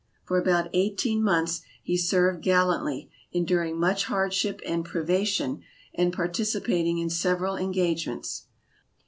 [0.23, 5.63] For about eighteen months he served gallantly, enduring much hardship SKETCHES OF TRAVEL and privation
[5.93, 8.47] and participating in several engagements.